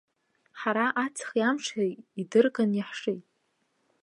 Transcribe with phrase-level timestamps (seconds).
[0.59, 1.89] Ҳара аҵхи амши
[2.21, 3.25] идырганы иаҳшеит.